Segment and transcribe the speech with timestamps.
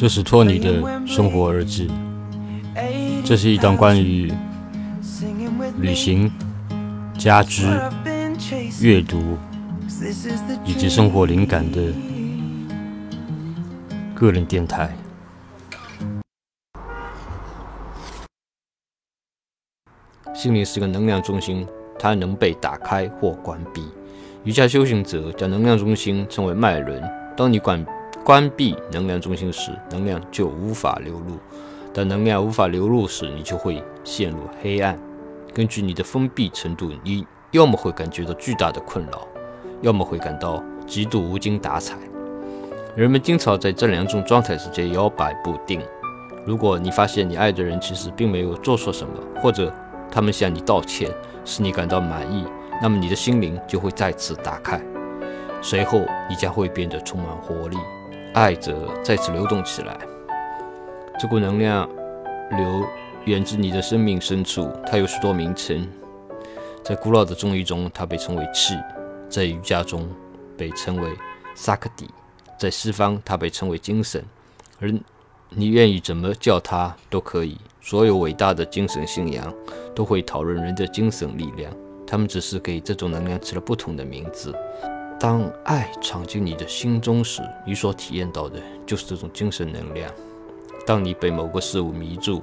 [0.00, 1.90] 这是托尼的生活日志。
[3.24, 4.32] 这是一档关于
[5.80, 6.30] 旅行、
[7.18, 7.64] 家居、
[8.80, 9.36] 阅读
[10.64, 11.92] 以及生活灵感的
[14.14, 14.96] 个人电台。
[20.32, 21.66] 心灵是个能量中心，
[21.98, 23.82] 它能被打开或关闭。
[24.44, 27.02] 瑜伽修行者将能量中心称为脉轮。
[27.36, 27.84] 当你关
[28.28, 31.38] 关闭能量中心时，能量就无法流入。
[31.94, 34.98] 当能量无法流入时，你就会陷入黑暗。
[35.54, 39.26] 根据你的封闭程度，你要么会感觉到巨大的困扰，
[39.80, 41.96] 要么会感到极度无精打采。
[42.94, 45.80] 人们经常在这两种状态之间摇摆不定。
[46.44, 49.72] 如果你发现你爱的人其实并没有做错什么，或者
[50.10, 51.10] 他们向你道歉，
[51.46, 52.44] 使你感到满意，
[52.82, 54.78] 那么你的心灵就会再次打开。
[55.62, 57.78] 随后，你将会变得充满活力，
[58.34, 59.98] 爱则再次流动起来。
[61.18, 61.88] 这股能量
[62.50, 62.86] 流
[63.24, 65.88] 源自你的生命深处，它有许多名称。
[66.84, 68.76] 在古老的中医中，它被称为气；
[69.28, 70.08] 在瑜伽中
[70.56, 71.10] 被称为
[71.54, 72.06] 萨克蒂；
[72.58, 74.24] 在西方，它被称为精神。
[74.80, 74.90] 而
[75.50, 77.58] 你愿意怎么叫它都可以。
[77.80, 79.52] 所有伟大的精神信仰
[79.94, 81.72] 都会讨论人的精神力量，
[82.06, 84.54] 他们只是给这种能量起了不同的名字。
[85.20, 90.08] 当爱闯进你的心中时，你所体验到的就是这种精神能量。
[90.86, 92.40] 当你被某个事物迷住，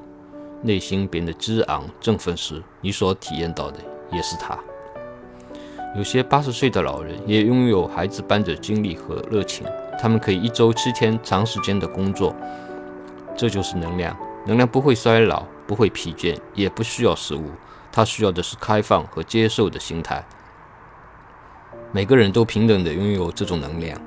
[0.61, 3.79] 内心变得激昂振奋时，你所体验到的
[4.11, 4.59] 也是它。
[5.95, 9.65] 有些八十岁的老人也拥有孩子般的精力和热情，
[9.97, 12.35] 他们可以一周七天长时间的工作。
[13.37, 17.51] 这就是能量，能量不会衰老，不会疲倦，也不需要食物，
[17.89, 20.21] 它需要的是开放和接受的心态。
[21.95, 23.97] 每个人都平等的拥有这种能量。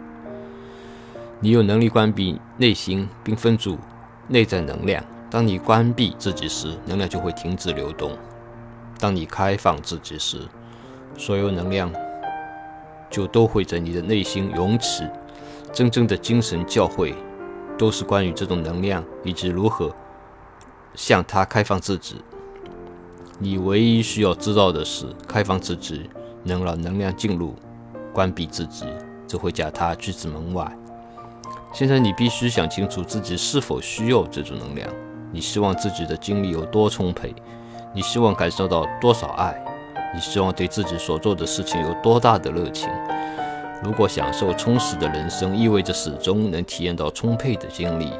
[1.40, 3.78] 你有能力关闭内心，并分组。
[4.26, 8.10] 内在能量，当你关闭自己时，能量就会停止流动；
[9.00, 10.36] 当你开放自己时，
[11.16, 11.90] 所有能量
[13.08, 15.06] 就都会在你的内心涌起。
[15.72, 17.14] 真正的精神教诲
[17.78, 19.90] 都是关于这种能量以及如何
[20.94, 22.16] 向它开放自己。
[23.38, 26.10] 你唯一需要知道的是，开放自己
[26.44, 27.54] 能让能量进入；
[28.12, 28.86] 关闭自己
[29.26, 30.70] 则会将它拒之门外。
[31.72, 34.88] 现在你必须想清楚自己是否需要这种能量。
[35.30, 37.34] 你希望自己的精力有多充沛？
[37.94, 39.54] 你希望感受到多少爱？
[40.14, 42.88] 你希望对自己所做的事情有多大的热情？
[43.84, 48.10] 如果享受充实的人生意味着始终能体验到充沛的精力、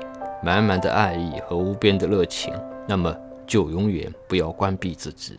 [0.43, 2.53] 满满的爱意和无边的热情，
[2.87, 3.12] 那么
[3.47, 5.38] 就永远不要关闭自己。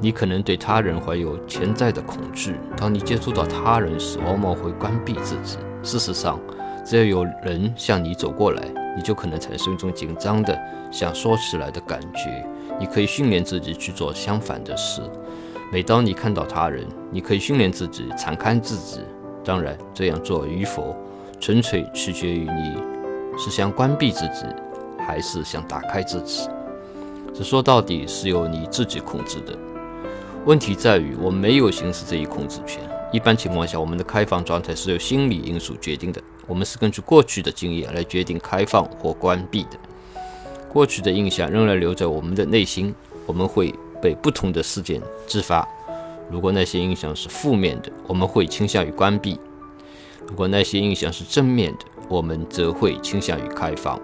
[0.00, 5.58] 你可能对他人怀有潜在的恐惧，当你接触到他人时，往往会关闭自己。
[5.82, 6.38] 事实上，
[6.84, 8.62] 只要有人向你走过来，
[8.96, 10.58] 你就可能产生一种紧张的、
[10.92, 12.46] 想说起来的感觉。
[12.78, 15.00] 你可以训练自己去做相反的事。
[15.72, 19.00] 每当你看到他人，你可以训练自己敞开自己。
[19.42, 20.94] 当然，这样做与否，
[21.40, 22.76] 纯粹取决于你
[23.38, 24.44] 是想关闭自己，
[24.98, 26.48] 还是想打开自己。
[27.32, 29.56] 这说到底是由你自己控制的。
[30.46, 32.80] 问题在于，我们没有行使这一控制权。
[33.12, 36.22] 一般情况下，我们的开放状态是由心理因素决定的。
[36.46, 39.70] 我们是根据过去的经验来决定开放或关闭的。
[40.68, 42.94] 过去的印象仍然留在我们的内心，
[43.26, 45.66] 我们会被不同的事件激发。
[46.30, 49.36] 如果那些印象是负面的，我们会倾向于关闭；
[50.28, 54.00] 如果那些印象是正面的，我们则会倾向于开放。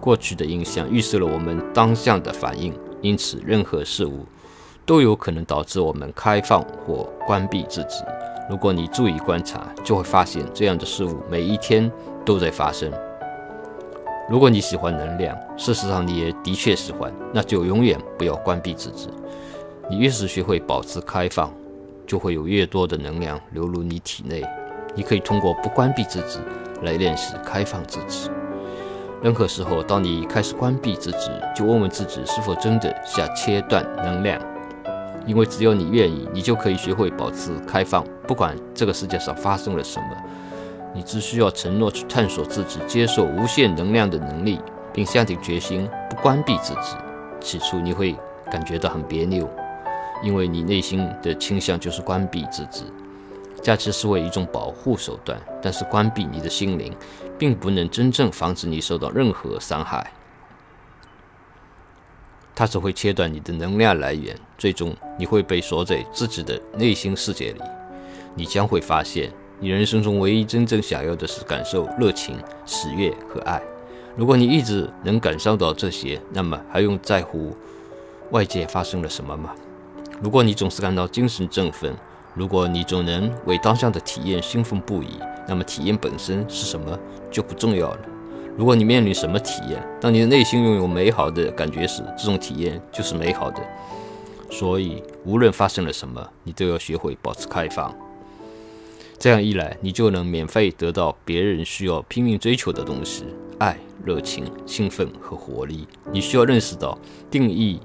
[0.00, 4.26] 过去的印象预示了我们当下的反应，因此任何事物
[4.86, 8.04] 都有可能导致我们开放或关闭自己。
[8.48, 11.90] 如果你注意观察，就会发现这样的事物每一天
[12.24, 12.90] 都在发生。
[14.30, 19.10] 如果你喜欢能量，事实上你也的确喜欢，那就永远不要关闭自己。
[19.90, 21.52] 你越是学会保持开放，
[22.06, 24.44] 就会有越多的能量流入你体内。
[24.94, 26.38] 你可以通过不关闭自己
[26.82, 28.30] 来练习开放自己。
[29.20, 34.40] 任何时候，当你开始关闭自己，就问问自己是否真的想切断能量。
[35.26, 38.04] 因为只有你愿意，你就可以学会保持开放。
[38.26, 40.16] 不管这个世界上发生了什么，
[40.94, 44.60] 你只需要承诺去探索自己接受无限能量的能力，
[44.92, 46.96] 并下定决心不关闭自己。
[47.40, 48.16] 起初你会
[48.50, 49.48] 感觉到很别扭，
[50.22, 52.84] 因为你内心的倾向就是关闭自己。
[53.60, 56.94] 假期是为一种保护手段，但是关闭你的心灵，
[57.36, 60.12] 并不能真正防止你受到任何伤害。
[62.56, 67.60] 它只会切断你的能量来源，最终你会被锁在自己的内心世界里。
[68.34, 69.30] 你将会发现，
[69.60, 73.60] 你人生中唯一真正想要的是感受热情、喜悦和爱。
[74.16, 77.54] 如果你一直能感受到这些，那么还用在乎
[78.30, 79.54] 外界发生了什么吗？
[80.22, 81.94] 如果你总是感到精神振奋，
[82.32, 86.98] 如果你总能为当下的体验兴奋不已，那么体验本身是什么
[87.30, 87.98] 就不重要了。
[88.56, 93.62] 如果你面临什么体验，当你的内心拥有美好的感觉时，这种体验就是美好的。
[94.50, 97.94] 所以，无论发生了什么，你都要学会保持开放。
[99.18, 103.24] 这样一来，你就能免费得到别人需要拼命追求的东西：
[103.58, 105.86] 爱、热情、兴奋和活力。
[106.10, 106.98] 你需要认识到，
[107.30, 107.80] 定义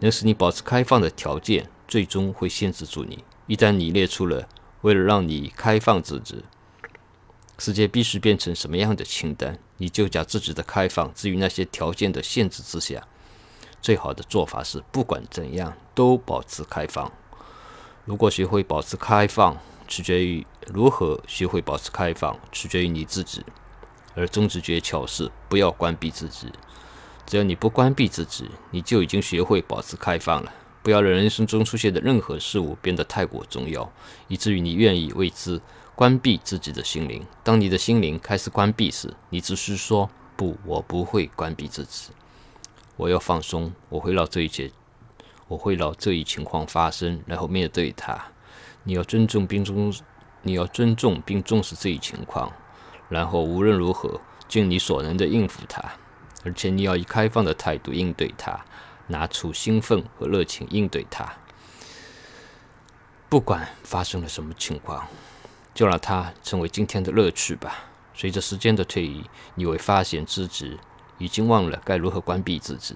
[0.00, 3.24] 能使你保持开放的条件，最终会限制住你。
[3.46, 4.46] 一旦你列出了
[4.82, 6.44] 为了让你开放自己，
[7.58, 13.06] 世界必须变成什么样的清单，你就将自己的开放置于那些条件的限制之下。
[13.82, 17.12] 最好的做法是，不管怎样都保持开放。
[18.04, 19.56] 如果学会保持开放，
[19.86, 23.44] 取决于如何学会保持开放，取决于你自己。
[24.14, 26.52] 而终极诀窍是不要关闭自己。
[27.26, 30.52] 只要你不关闭自己，你就已经学会保持开放了。
[30.84, 33.90] 不要让人生中出现的任何事物变得太过重要，
[34.28, 35.60] 以至于你愿意为之。
[35.96, 37.24] 关闭自己的心灵。
[37.44, 42.10] 当你的心灵开始关闭时，你只需说：“不，我不会关闭自己。
[42.96, 43.72] 我要放松。
[43.88, 44.72] 我会让这一切，
[45.46, 48.20] 我会让这一情况发生，然后面对它。
[48.82, 49.94] 你要尊重并重，
[50.42, 52.52] 你要尊重并重视这一情况，
[53.08, 55.80] 然后无论如何尽你所能的应付它，
[56.42, 58.60] 而且你要以开放的态度应对它，
[59.08, 61.34] 拿出兴奋和热情应对它。
[63.28, 65.06] 不管发生了什么情况。”
[65.74, 67.86] 就让它成为今天的乐趣吧。
[68.14, 69.24] 随着时间的推移，
[69.56, 70.78] 你会发现自己
[71.18, 72.94] 已经忘了该如何关闭自己。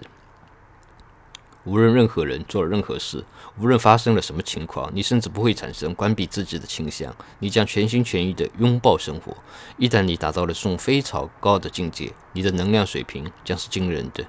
[1.65, 3.25] 无论任何人做了任何事，
[3.59, 7.13] 无论发生了什么情况，你甚至不会产生关闭自己的倾向。
[7.41, 9.37] 你将全心全意地拥抱生活。
[9.77, 14.25] 一旦你达到了这种非常高的境界，你的能量水平将是惊人的。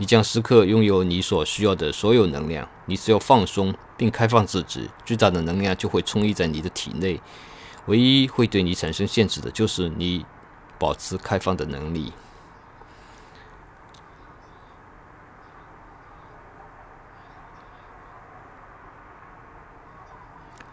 [0.00, 2.66] 你将时刻拥有你所需要的所有能量。
[2.86, 7.20] 你只要放松并开放自己，巨大的能量就会充溢在你的体内。
[7.84, 10.24] 唯一会对你产生限制的，就是你
[10.78, 12.14] 保持开放的能力。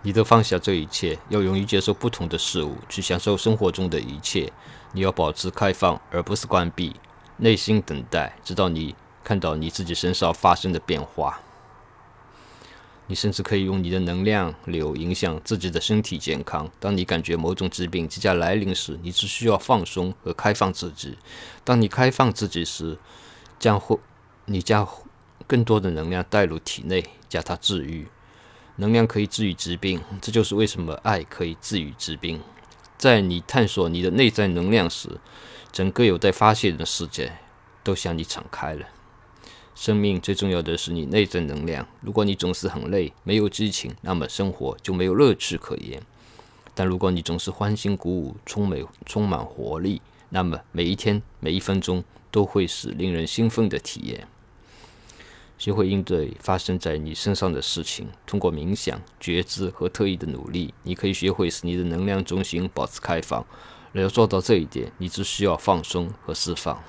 [0.04, 4.54] 你得放下这一切，要勇于接受不同的事物，去享受生活中的一切。
[4.94, 6.96] 你要保持开放，而不是关闭，
[7.36, 8.96] 内心等待，直到你
[9.28, 11.42] 看到你自己身上发生的变化。
[13.08, 16.72] 你甚至可以用你的能量流影响自己的身体健康。
[16.80, 21.18] 当你感觉某种疾病即将来临时，你只需要放松和开放自己。
[21.66, 22.98] 当你开放自己时，
[23.60, 24.00] 将会
[24.46, 24.88] 你将
[25.46, 28.08] 更多的能量带入体内，将它治愈。
[28.78, 32.40] 能量可以治愈疾病，这就是为什么爱可以治愈疾病。
[32.98, 35.20] 在你探索你的内在能量时，
[35.74, 37.34] 整个有待发现的世界
[37.84, 38.86] 都向你敞开了。
[39.78, 41.88] 生命最重要的是你内在能量。
[42.02, 46.02] 如果你总是很累，没有激情，那么生活就没有乐趣可言。
[46.74, 54.28] 但如果你总是欢欣鼓舞、充满充满活力，那么每一天、每一分钟都会是令人兴奋的体验。
[55.60, 63.46] 学会应对发生在你身上的事情，通过冥想、觉知和特意的努力，你可以学会使你的能量中心保持开放。
[63.94, 66.84] 而要做到这一点，你只需要放松和释放。